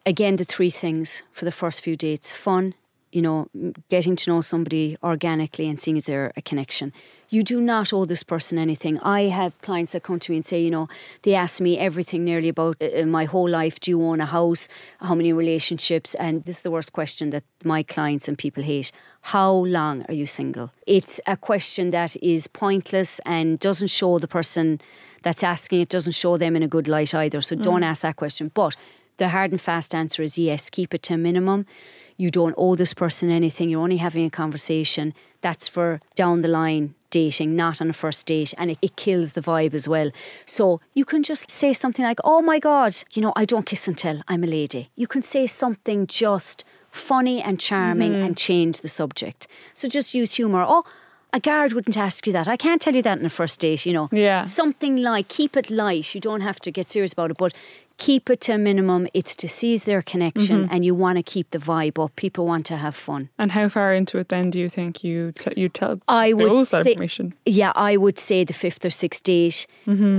again, 0.07 0.37
the 0.37 0.45
three 0.45 0.71
things 0.71 1.23
for 1.33 1.45
the 1.45 1.53
first 1.53 1.81
few 1.81 1.97
dates 1.97 2.33
fun, 2.33 2.75
you 3.13 3.23
know, 3.23 3.49
getting 3.89 4.17
to 4.17 4.31
know 4.31 4.41
somebody 4.41 4.97
organically 5.03 5.69
and 5.69 5.81
seeing 5.81 5.97
is 5.97 6.05
there 6.05 6.33
a 6.37 6.43
connection. 6.43 6.93
You 7.29 7.43
do 7.43 7.61
not 7.61 7.93
owe 7.93 8.05
this 8.05 8.23
person 8.23 8.59
anything. 8.59 8.99
I 9.01 9.23
have 9.23 9.61
clients 9.63 9.93
that 9.93 10.03
come 10.03 10.19
to 10.21 10.33
me 10.33 10.39
and 10.39 10.47
say, 10.47 10.63
you 10.63 10.71
know, 10.71 10.89
they 11.23 11.35
ask 11.35 11.61
me 11.61 11.79
everything 11.79 12.25
nearly 12.25 12.49
about 12.49 12.77
uh, 12.81 13.01
uh, 13.01 13.07
my 13.07 13.25
whole 13.25 13.49
life. 13.49 13.81
Do 13.81 13.91
you 13.91 14.03
own 14.03 14.21
a 14.21 14.27
house? 14.27 14.69
How 15.01 15.15
many 15.15 15.33
relationships? 15.33 16.15
And 16.17 16.45
this 16.45 16.57
is 16.57 16.63
the 16.63 16.71
worst 16.71 16.93
question 16.93 17.31
that 17.31 17.45
my 17.65 17.83
clients 17.83 18.29
and 18.29 18.37
people 18.37 18.63
hate. 18.63 18.93
How 19.23 19.53
long 19.53 20.05
are 20.09 20.15
you 20.15 20.27
single? 20.27 20.73
It's 20.87 21.21
a 21.27 21.37
question 21.37 21.91
that 21.91 22.17
is 22.23 22.47
pointless 22.47 23.21
and 23.27 23.59
doesn't 23.59 23.89
show 23.89 24.19
the 24.19 24.29
person 24.29 24.81
that's 25.23 25.43
asking 25.43 25.83
it, 25.83 25.89
doesn't 25.89 26.15
show 26.15 26.37
them 26.37 26.57
in 26.57 26.63
a 26.63 26.69
good 26.69 26.89
light 26.89 27.15
either. 27.15 27.41
So 27.43 27.55
don't 27.57 27.83
ask 27.83 28.03
that 28.03 28.17
question. 28.17 28.51
But 28.55 28.77
the 29.19 29.29
hard 29.29 29.51
and 29.51 29.61
fast 29.61 29.95
answer 29.95 30.23
is 30.23 30.39
yes, 30.39 30.71
keep 30.71 30.95
it 30.95 31.03
to 31.05 31.15
a 31.15 31.19
minimum. 31.19 31.67
You 32.21 32.31
don't 32.31 32.55
owe 32.59 32.75
this 32.83 32.93
person 33.03 33.31
anything. 33.31 33.71
You're 33.71 33.81
only 33.89 33.97
having 34.09 34.25
a 34.27 34.31
conversation. 34.43 35.15
That's 35.41 35.67
for 35.75 36.01
down 36.15 36.43
the 36.43 36.49
line 36.49 36.95
dating, 37.11 37.57
not 37.57 37.81
on 37.81 37.89
a 37.91 37.93
first 38.05 38.27
date. 38.27 38.53
And 38.59 38.71
it, 38.73 38.79
it 38.83 38.97
kills 38.97 39.33
the 39.33 39.41
vibe 39.41 39.75
as 39.75 39.89
well. 39.89 40.11
So 40.47 40.81
you 40.99 41.05
can 41.05 41.23
just 41.23 41.51
say 41.51 41.73
something 41.73 42.05
like, 42.05 42.21
oh 42.23 42.43
my 42.43 42.59
God, 42.59 42.95
you 43.15 43.23
know, 43.23 43.33
I 43.37 43.45
don't 43.47 43.67
kiss 43.67 43.89
and 43.89 43.97
tell. 43.97 44.19
I'm 44.29 44.45
a 44.45 44.47
lady. 44.47 44.91
You 44.97 45.07
can 45.07 45.23
say 45.23 45.47
something 45.47 46.07
just 46.07 46.63
funny 46.91 47.41
and 47.43 47.59
charming 47.59 48.13
Mm-hmm. 48.13 48.25
and 48.27 48.37
change 48.37 48.81
the 48.81 48.89
subject. 48.89 49.47
So 49.75 49.89
just 49.89 50.15
use 50.15 50.35
humour. 50.35 50.65
Oh, 50.69 50.85
a 51.33 51.41
guard 51.41 51.73
wouldn't 51.73 51.97
ask 51.97 52.27
you 52.27 52.33
that. 52.33 52.49
I 52.49 52.57
can't 52.57 52.83
tell 52.83 52.95
you 52.95 53.03
that 53.03 53.19
in 53.21 53.25
a 53.25 53.31
first 53.31 53.61
date, 53.61 53.87
you 53.87 53.93
know. 53.93 54.09
Yeah. 54.13 54.47
Something 54.47 54.97
like 54.97 55.29
keep 55.29 55.57
it 55.57 55.71
light. 55.71 56.15
You 56.15 56.21
don't 56.21 56.41
have 56.43 56.59
to 56.61 56.71
get 56.73 56.91
serious 56.91 57.13
about 57.13 57.31
it, 57.31 57.37
but 57.39 57.55
keep 58.07 58.31
it 58.31 58.41
to 58.47 58.53
a 58.55 58.59
minimum. 58.59 59.07
It's 59.15 59.35
to 59.37 59.47
seize 59.47 59.85
their 59.85 60.03
connection 60.13 60.57
Mm-hmm. 60.63 60.73
and 60.75 60.85
you 60.87 60.95
want 61.05 61.17
to 61.19 61.23
keep 61.35 61.47
the 61.51 61.59
vibe 61.71 62.03
up. 62.05 62.13
People 62.17 62.45
want 62.47 62.65
to 62.67 62.77
have 62.77 62.97
fun. 62.97 63.29
And 63.39 63.53
how 63.53 63.69
far 63.69 63.95
into 63.95 64.19
it 64.19 64.29
then 64.35 64.51
do 64.51 64.59
you 64.59 64.69
think 64.77 65.05
you 65.05 65.33
t- 65.33 65.53
you 65.63 65.69
tell 65.69 66.01
I 66.09 66.33
would 66.33 66.67
say-? 66.67 66.97
Yeah, 67.47 67.73
I 67.77 67.93
would 68.03 68.19
say 68.19 68.39
the 68.45 68.55
fifth 68.55 68.85
or 68.85 68.91
sixth 68.91 69.23
date 69.23 69.67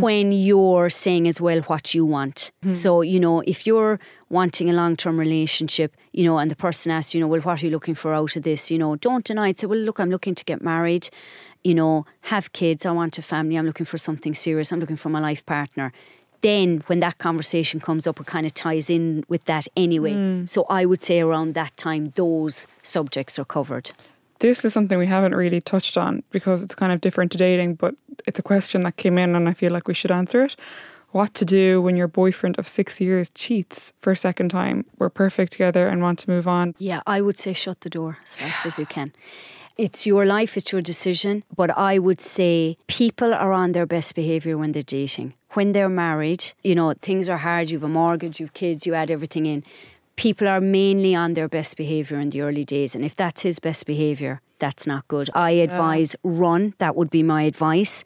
when 0.06 0.32
you're 0.32 0.90
saying 0.90 1.28
as 1.28 1.42
well 1.42 1.60
what 1.72 1.94
you 1.96 2.06
want. 2.06 2.52
So, 2.70 3.02
you 3.02 3.20
know, 3.20 3.42
if 3.54 3.66
you're 3.68 4.00
wanting 4.30 4.70
a 4.70 4.74
long 4.74 4.96
term 4.96 5.20
relationship, 5.20 5.90
you 6.14 6.24
know, 6.24 6.38
and 6.38 6.50
the 6.52 6.56
person 6.56 6.92
asks, 6.92 7.14
you 7.14 7.20
know, 7.22 7.28
well, 7.28 7.42
what 7.42 7.62
are 7.62 7.66
you 7.66 7.72
looking 7.72 7.96
for 7.96 8.14
out 8.14 8.36
of 8.36 8.44
this? 8.44 8.70
You 8.72 8.78
know, 8.78 8.96
don't 8.96 9.26
deny 9.26 9.50
it. 9.50 9.60
Say, 9.60 9.68
well, 9.68 9.80
look, 9.88 10.00
I'm 10.00 10.10
looking 10.12 10.36
to 10.36 10.46
get 10.46 10.62
married, 10.62 11.10
you 11.64 11.74
know, 11.74 12.06
have 12.22 12.46
kids. 12.54 12.86
I 12.86 12.92
want 12.92 13.18
a 13.18 13.22
family. 13.22 13.56
I'm 13.58 13.66
looking 13.66 13.86
for 13.88 13.98
something 13.98 14.34
serious. 14.36 14.72
I'm 14.72 14.80
looking 14.80 14.98
for 15.04 15.10
my 15.10 15.20
life 15.20 15.44
partner. 15.46 15.92
Then, 16.42 16.84
when 16.88 17.00
that 17.02 17.18
conversation 17.20 17.80
comes 17.80 18.08
up, 18.08 18.20
it 18.20 18.26
kind 18.26 18.46
of 18.46 18.54
ties 18.54 18.90
in 18.90 19.24
with 19.28 19.46
that 19.46 19.68
anyway. 19.76 20.14
Hmm. 20.14 20.46
So, 20.46 20.66
I 20.70 20.86
would 20.86 21.04
say 21.04 21.20
around 21.20 21.54
that 21.54 21.76
time, 21.78 22.14
those 22.16 22.68
subjects 22.82 23.38
are 23.38 23.46
covered. 23.46 23.92
This 24.40 24.66
is 24.66 24.74
something 24.74 24.98
we 24.98 25.06
haven't 25.06 25.36
really 25.36 25.62
touched 25.62 25.98
on 25.98 26.24
because 26.32 26.64
it's 26.64 26.74
kind 26.74 26.92
of 26.92 27.00
different 27.00 27.32
to 27.34 27.38
dating, 27.38 27.76
but 27.76 27.94
it's 28.26 28.40
a 28.40 28.42
question 28.42 28.82
that 28.82 28.98
came 28.98 29.20
in 29.20 29.36
and 29.36 29.48
I 29.48 29.54
feel 29.54 29.72
like 29.72 29.88
we 29.88 29.94
should 29.94 30.10
answer 30.10 30.44
it. 30.44 30.56
What 31.12 31.34
to 31.36 31.46
do 31.46 31.82
when 31.82 31.96
your 31.96 32.08
boyfriend 32.08 32.58
of 32.58 32.68
six 32.68 33.00
years 33.00 33.30
cheats 33.36 33.94
for 34.00 34.12
a 34.12 34.16
second 34.16 34.50
time? 34.50 34.86
We're 34.98 35.10
perfect 35.10 35.52
together 35.52 35.88
and 35.88 36.02
want 36.02 36.20
to 36.20 36.30
move 36.30 36.48
on. 36.48 36.74
Yeah, 36.80 37.02
I 37.06 37.22
would 37.22 37.38
say 37.38 37.54
shut 37.54 37.82
the 37.82 37.90
door 37.90 38.18
as 38.24 38.36
fast 38.36 38.66
as 38.66 38.80
you 38.80 38.86
can. 38.86 39.14
It's 39.78 40.06
your 40.06 40.26
life, 40.26 40.58
it's 40.58 40.72
your 40.72 40.82
decision. 40.82 41.44
But 41.56 41.76
I 41.78 42.00
would 42.00 42.22
say 42.22 42.78
people 42.88 43.34
are 43.34 43.54
on 43.54 43.72
their 43.72 43.86
best 43.86 44.16
behaviour 44.16 44.58
when 44.58 44.72
they're 44.72 44.84
dating. 44.84 45.34
When 45.52 45.72
they're 45.74 45.90
married, 45.90 46.54
you 46.64 46.76
know, 46.76 46.94
things 47.02 47.28
are 47.28 47.38
hard, 47.38 47.70
you 47.70 47.78
have 47.78 47.84
a 47.84 47.90
mortgage, 47.90 48.40
you 48.40 48.46
have 48.46 48.54
kids, 48.54 48.86
you 48.86 48.94
add 48.94 49.12
everything 49.12 49.46
in. 49.46 49.64
People 50.16 50.48
are 50.48 50.62
mainly 50.62 51.16
on 51.16 51.34
their 51.34 51.48
best 51.48 51.78
behaviour 51.78 52.20
in 52.20 52.30
the 52.30 52.42
early 52.42 52.64
days. 52.64 52.96
And 52.96 53.04
if 53.04 53.16
that's 53.16 53.42
his 53.42 53.60
best 53.60 53.86
behaviour, 53.86 54.42
that's 54.60 54.86
not 54.86 55.08
good. 55.08 55.30
I 55.34 55.52
advise 55.52 56.16
run. 56.24 56.74
That 56.78 56.96
would 56.96 57.10
be 57.10 57.24
my 57.24 57.44
advice. 57.44 58.04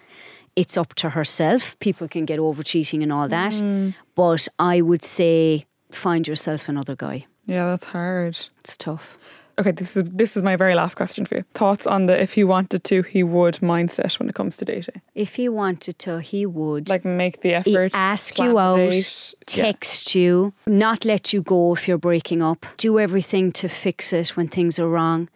It's 0.55 0.77
up 0.77 0.93
to 0.95 1.10
herself. 1.10 1.77
People 1.79 2.07
can 2.07 2.25
get 2.25 2.39
over 2.39 2.63
cheating 2.63 3.03
and 3.03 3.12
all 3.12 3.27
that. 3.27 3.53
Mm. 3.53 3.93
But 4.15 4.48
I 4.57 4.81
would 4.81 5.03
say 5.03 5.65
find 5.91 6.27
yourself 6.27 6.69
another 6.69 6.95
guy. 6.95 7.25
Yeah, 7.45 7.67
that's 7.67 7.86
hard. 7.86 8.38
It's 8.60 8.77
tough. 8.77 9.17
Okay, 9.57 9.71
this 9.71 9.95
is 9.95 10.03
this 10.05 10.35
is 10.35 10.43
my 10.43 10.55
very 10.57 10.75
last 10.75 10.95
question 10.95 11.25
for 11.25 11.35
you. 11.38 11.45
Thoughts 11.53 11.88
on 11.88 12.07
the 12.07 12.21
if 12.21 12.33
he 12.33 12.43
wanted 12.43 12.83
to, 12.83 13.01
he 13.03 13.24
would 13.24 13.55
mindset 13.55 14.19
when 14.19 14.27
it 14.27 14.35
comes 14.35 14.57
to 14.57 14.65
dating? 14.65 15.01
If 15.13 15.35
he 15.35 15.47
wanted 15.47 15.97
to, 16.00 16.19
he 16.19 16.45
would. 16.45 16.89
Like 16.89 17.05
make 17.05 17.41
the 17.41 17.53
effort, 17.53 17.91
ask 17.93 18.38
you 18.38 18.59
out, 18.59 18.77
date. 18.77 19.33
Yeah. 19.55 19.63
text 19.63 20.13
you, 20.15 20.53
not 20.67 21.05
let 21.05 21.31
you 21.31 21.41
go 21.41 21.74
if 21.74 21.88
you're 21.88 21.97
breaking 21.97 22.41
up, 22.41 22.65
do 22.77 23.00
everything 23.00 23.51
to 23.53 23.69
fix 23.69 24.12
it 24.12 24.35
when 24.35 24.47
things 24.50 24.77
are 24.77 24.89
wrong, 24.89 25.29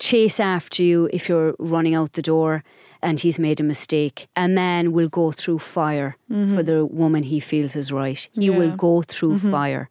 chase 0.00 0.40
after 0.40 0.82
you 0.82 1.08
if 1.12 1.28
you're 1.28 1.54
running 1.60 1.94
out 1.94 2.14
the 2.14 2.22
door 2.22 2.64
and 3.04 3.18
he's 3.20 3.38
made 3.38 3.60
a 3.60 3.64
mistake. 3.64 4.26
A 4.36 4.48
man 4.48 4.92
will 4.92 5.08
go 5.08 5.32
through 5.32 5.58
fire 5.60 6.16
for 6.28 6.62
the 6.62 6.86
woman 6.86 7.22
he 7.22 7.40
feels 7.40 7.76
is 7.76 7.92
right. 7.92 8.28
He 8.32 8.48
will 8.50 8.68
Mm-hmm. 8.68 8.76
Go 8.76 9.02
through 9.02 9.38
fire. 9.38 9.88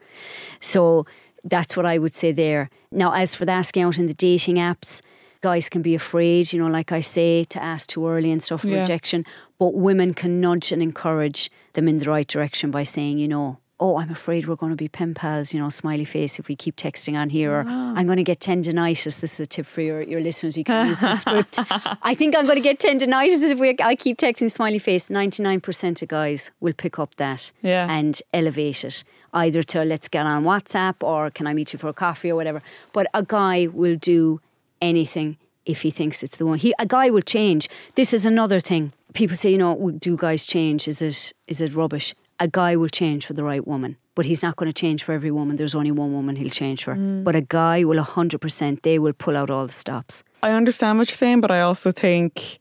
So 0.61 1.05
that's 1.43 1.75
what 1.75 1.85
I 1.85 1.97
would 1.97 2.13
say 2.13 2.31
there. 2.31 2.69
Now, 2.91 3.13
as 3.13 3.35
for 3.35 3.45
the 3.45 3.51
asking 3.51 3.83
out 3.83 3.97
in 3.97 4.07
the 4.07 4.13
dating 4.13 4.55
apps, 4.55 5.01
guys 5.41 5.69
can 5.69 5.81
be 5.81 5.95
afraid, 5.95 6.53
you 6.53 6.59
know, 6.59 6.67
like 6.67 6.91
I 6.91 7.01
say, 7.01 7.45
to 7.45 7.61
ask 7.61 7.87
too 7.89 8.07
early 8.07 8.31
and 8.31 8.41
stuff, 8.43 8.63
Yeah. 8.63 8.79
rejection. 8.81 9.25
But 9.57 9.73
women 9.73 10.13
can 10.13 10.39
nudge 10.39 10.71
and 10.71 10.81
encourage 10.83 11.49
them 11.73 11.87
in 11.87 11.97
the 11.99 12.05
right 12.05 12.27
direction 12.27 12.69
by 12.71 12.83
saying, 12.83 13.17
you 13.17 13.27
know, 13.27 13.57
oh, 13.81 13.97
I'm 13.97 14.11
afraid 14.11 14.47
we're 14.47 14.55
going 14.55 14.69
to 14.69 14.75
be 14.75 14.87
pen 14.87 15.15
pals, 15.15 15.53
you 15.53 15.59
know, 15.59 15.67
smiley 15.69 16.05
face 16.05 16.37
if 16.37 16.47
we 16.47 16.55
keep 16.55 16.75
texting 16.75 17.17
on 17.19 17.29
here, 17.29 17.51
or 17.51 17.65
ah. 17.67 17.93
I'm 17.97 18.05
going 18.05 18.17
to 18.17 18.23
get 18.23 18.39
tendonitis. 18.39 19.19
This 19.19 19.33
is 19.33 19.39
a 19.39 19.45
tip 19.47 19.65
for 19.65 19.81
your, 19.81 20.03
your 20.03 20.21
listeners. 20.21 20.55
You 20.55 20.63
can 20.63 20.87
use 20.87 20.99
the 20.99 21.15
script. 21.15 21.59
I 22.03 22.13
think 22.13 22.37
I'm 22.37 22.45
going 22.45 22.57
to 22.57 22.61
get 22.61 22.79
tendonitis 22.79 23.41
if 23.49 23.57
we, 23.59 23.75
I 23.83 23.95
keep 23.95 24.17
texting 24.17 24.51
smiley 24.51 24.77
face. 24.77 25.09
99% 25.09 26.01
of 26.03 26.07
guys 26.07 26.51
will 26.59 26.73
pick 26.73 26.99
up 26.99 27.15
that 27.15 27.51
Yeah. 27.63 27.87
and 27.89 28.21
elevate 28.33 28.83
it, 28.85 29.03
either 29.33 29.63
to 29.63 29.83
let's 29.83 30.07
get 30.07 30.27
on 30.27 30.43
WhatsApp 30.43 30.95
or 31.01 31.31
can 31.31 31.47
I 31.47 31.53
meet 31.53 31.73
you 31.73 31.79
for 31.79 31.87
a 31.89 31.93
coffee 31.93 32.29
or 32.31 32.35
whatever. 32.35 32.61
But 32.93 33.07
a 33.15 33.23
guy 33.23 33.65
will 33.73 33.95
do 33.95 34.39
anything 34.79 35.37
if 35.65 35.81
he 35.81 35.89
thinks 35.91 36.21
it's 36.23 36.37
the 36.37 36.45
one. 36.45 36.57
He, 36.59 36.73
a 36.79 36.85
guy 36.85 37.09
will 37.09 37.21
change. 37.21 37.67
This 37.95 38.13
is 38.13 38.25
another 38.25 38.59
thing. 38.59 38.93
People 39.13 39.35
say, 39.35 39.51
you 39.51 39.57
know, 39.57 39.91
do 39.91 40.15
guys 40.17 40.45
change? 40.45 40.87
Is 40.87 41.01
it 41.01 41.33
is 41.47 41.61
it 41.61 41.75
rubbish? 41.75 42.15
A 42.41 42.47
guy 42.47 42.75
will 42.75 42.89
change 42.89 43.25
for 43.25 43.33
the 43.33 43.43
right 43.43 43.65
woman, 43.65 43.95
but 44.15 44.25
he's 44.25 44.43
not 44.43 44.55
going 44.57 44.69
to 44.69 44.73
change 44.73 45.03
for 45.03 45.13
every 45.13 45.31
woman. 45.31 45.55
There's 45.55 45.75
only 45.75 45.91
one 45.91 46.11
woman 46.11 46.35
he'll 46.35 46.49
change 46.49 46.83
for. 46.83 46.95
Mm. 46.95 47.23
But 47.23 47.35
a 47.35 47.41
guy 47.41 47.83
will 47.83 48.03
100%, 48.03 48.81
they 48.81 48.99
will 48.99 49.13
pull 49.13 49.37
out 49.37 49.49
all 49.49 49.67
the 49.67 49.73
stops. 49.73 50.23
I 50.43 50.51
understand 50.51 50.97
what 50.97 51.09
you're 51.09 51.15
saying, 51.15 51.39
but 51.39 51.51
I 51.51 51.61
also 51.61 51.91
think 51.91 52.59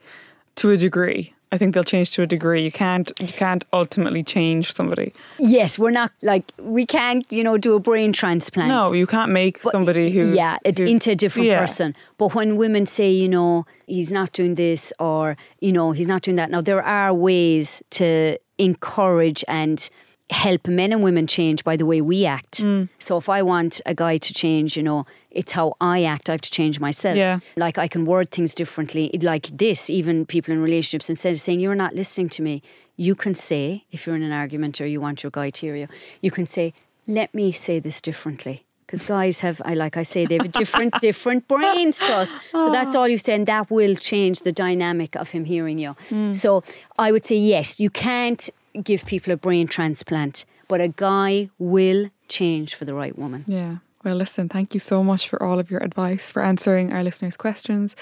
to 0.56 0.70
a 0.70 0.76
degree. 0.76 1.34
I 1.52 1.58
think 1.58 1.74
they'll 1.74 1.82
change 1.82 2.12
to 2.12 2.22
a 2.22 2.26
degree. 2.26 2.62
You 2.62 2.70
can't 2.70 3.10
you 3.18 3.26
can't 3.26 3.64
ultimately 3.72 4.22
change 4.22 4.72
somebody. 4.72 5.12
Yes, 5.40 5.80
we're 5.80 5.90
not 5.90 6.12
like, 6.22 6.44
we 6.58 6.86
can't, 6.86 7.26
you 7.32 7.42
know, 7.42 7.58
do 7.58 7.74
a 7.74 7.80
brain 7.80 8.12
transplant. 8.12 8.68
No, 8.68 8.92
you 8.92 9.06
can't 9.06 9.32
make 9.32 9.58
somebody 9.58 10.12
who 10.12 10.32
yeah 10.32 10.58
into 10.64 11.10
a 11.10 11.16
different 11.16 11.48
yeah. 11.48 11.58
person 11.58 11.96
but 12.20 12.34
when 12.34 12.56
women 12.56 12.86
say 12.86 13.10
you 13.10 13.28
know 13.28 13.64
he's 13.86 14.12
not 14.12 14.32
doing 14.32 14.54
this 14.54 14.92
or 14.98 15.36
you 15.60 15.72
know 15.72 15.92
he's 15.92 16.06
not 16.06 16.22
doing 16.22 16.36
that 16.36 16.50
now 16.50 16.60
there 16.60 16.82
are 16.82 17.12
ways 17.14 17.82
to 17.90 18.36
encourage 18.64 19.42
and 19.48 19.88
help 20.30 20.68
men 20.68 20.92
and 20.92 21.02
women 21.02 21.26
change 21.26 21.64
by 21.64 21.76
the 21.76 21.84
way 21.84 22.00
we 22.00 22.24
act 22.24 22.62
Mm. 22.62 22.88
so 23.06 23.16
if 23.22 23.28
i 23.28 23.40
want 23.42 23.80
a 23.84 23.94
guy 24.04 24.16
to 24.26 24.32
change 24.42 24.76
you 24.76 24.82
know 24.88 25.04
it's 25.40 25.50
how 25.58 25.66
i 25.80 25.96
act 26.14 26.28
i 26.28 26.32
have 26.36 26.40
to 26.48 26.50
change 26.58 26.78
myself 26.78 27.16
Yeah. 27.16 27.40
like 27.56 27.76
i 27.78 27.88
can 27.88 28.04
word 28.04 28.30
things 28.30 28.54
differently 28.54 29.04
like 29.22 29.46
this 29.64 29.90
even 29.90 30.24
people 30.34 30.54
in 30.54 30.60
relationships 30.62 31.10
instead 31.10 31.32
of 31.32 31.40
saying 31.40 31.58
you're 31.58 31.74
not 31.86 31.94
listening 31.96 32.28
to 32.36 32.42
me 32.42 32.62
you 32.96 33.14
can 33.16 33.34
say 33.34 33.82
if 33.90 34.06
you're 34.06 34.14
in 34.20 34.22
an 34.22 34.36
argument 34.44 34.80
or 34.80 34.86
you 34.86 35.00
want 35.00 35.24
your 35.24 35.32
guy 35.40 35.50
to 35.50 35.60
hear 35.66 35.74
you 35.82 35.88
you 36.22 36.30
can 36.30 36.46
say 36.46 36.72
let 37.08 37.34
me 37.34 37.50
say 37.50 37.80
this 37.80 38.00
differently 38.00 38.56
because 38.90 39.06
guys 39.06 39.38
have, 39.38 39.62
I 39.64 39.74
like 39.74 39.96
I 39.96 40.02
say, 40.02 40.26
they 40.26 40.36
have 40.36 40.46
a 40.46 40.48
different, 40.48 40.94
different 41.00 41.46
brains 41.46 42.00
to 42.00 42.12
us. 42.12 42.34
So 42.50 42.72
that's 42.72 42.96
all 42.96 43.04
ah. 43.04 43.06
you 43.06 43.18
say, 43.18 43.34
and 43.34 43.46
that 43.46 43.70
will 43.70 43.94
change 43.94 44.40
the 44.40 44.50
dynamic 44.50 45.14
of 45.14 45.30
him 45.30 45.44
hearing 45.44 45.78
you. 45.78 45.92
Hmm. 46.08 46.32
So 46.32 46.64
I 46.98 47.12
would 47.12 47.24
say 47.24 47.36
yes, 47.36 47.78
you 47.78 47.88
can't 47.88 48.50
give 48.82 49.04
people 49.04 49.32
a 49.32 49.36
brain 49.36 49.68
transplant, 49.68 50.44
but 50.66 50.80
a 50.80 50.88
guy 50.88 51.50
will 51.60 52.10
change 52.26 52.74
for 52.74 52.84
the 52.84 52.92
right 52.92 53.16
woman. 53.16 53.44
Yeah. 53.46 53.76
Well, 54.04 54.16
listen, 54.16 54.48
thank 54.48 54.74
you 54.74 54.80
so 54.80 55.04
much 55.04 55.28
for 55.28 55.40
all 55.40 55.60
of 55.60 55.70
your 55.70 55.82
advice, 55.84 56.28
for 56.28 56.42
answering 56.42 56.92
our 56.92 57.04
listeners' 57.04 57.36
questions. 57.36 57.94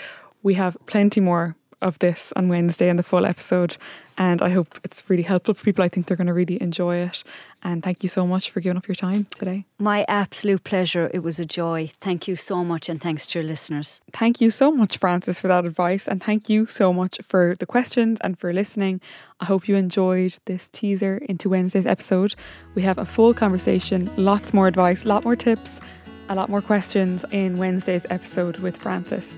We 0.42 0.54
have 0.54 0.74
plenty 0.86 1.20
more 1.20 1.54
of 1.80 1.98
this 2.00 2.32
on 2.36 2.48
Wednesday 2.48 2.88
in 2.88 2.96
the 2.96 3.02
full 3.02 3.24
episode, 3.24 3.76
and 4.16 4.42
I 4.42 4.50
hope 4.50 4.78
it's 4.82 5.02
really 5.08 5.22
helpful 5.22 5.54
for 5.54 5.64
people. 5.64 5.84
I 5.84 5.88
think 5.88 6.06
they're 6.06 6.16
going 6.16 6.26
to 6.26 6.34
really 6.34 6.60
enjoy 6.60 6.96
it. 6.96 7.22
And 7.62 7.82
thank 7.82 8.02
you 8.02 8.08
so 8.08 8.26
much 8.26 8.50
for 8.50 8.60
giving 8.60 8.76
up 8.76 8.88
your 8.88 8.94
time 8.94 9.26
today. 9.34 9.64
My 9.78 10.04
absolute 10.08 10.64
pleasure. 10.64 11.10
It 11.14 11.20
was 11.20 11.38
a 11.38 11.44
joy. 11.44 11.90
Thank 12.00 12.26
you 12.26 12.36
so 12.36 12.64
much, 12.64 12.88
and 12.88 13.00
thanks 13.00 13.26
to 13.26 13.38
your 13.38 13.48
listeners. 13.48 14.00
Thank 14.12 14.40
you 14.40 14.50
so 14.50 14.70
much, 14.72 14.98
Frances, 14.98 15.40
for 15.40 15.48
that 15.48 15.64
advice. 15.64 16.08
And 16.08 16.22
thank 16.22 16.48
you 16.48 16.66
so 16.66 16.92
much 16.92 17.18
for 17.28 17.54
the 17.58 17.66
questions 17.66 18.18
and 18.22 18.38
for 18.38 18.52
listening. 18.52 19.00
I 19.40 19.44
hope 19.44 19.68
you 19.68 19.76
enjoyed 19.76 20.34
this 20.46 20.68
teaser 20.72 21.18
into 21.28 21.48
Wednesday's 21.48 21.86
episode. 21.86 22.34
We 22.74 22.82
have 22.82 22.98
a 22.98 23.04
full 23.04 23.34
conversation, 23.34 24.10
lots 24.16 24.52
more 24.52 24.66
advice, 24.66 25.04
a 25.04 25.08
lot 25.08 25.24
more 25.24 25.36
tips, 25.36 25.80
a 26.28 26.34
lot 26.34 26.50
more 26.50 26.60
questions 26.60 27.24
in 27.30 27.56
Wednesday's 27.56 28.06
episode 28.10 28.58
with 28.58 28.76
Frances. 28.76 29.36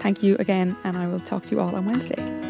Thank 0.00 0.22
you 0.22 0.36
again, 0.38 0.76
and 0.84 0.96
I 0.96 1.06
will 1.06 1.20
talk 1.20 1.44
to 1.46 1.54
you 1.54 1.60
all 1.60 1.74
on 1.76 1.84
Wednesday. 1.84 2.49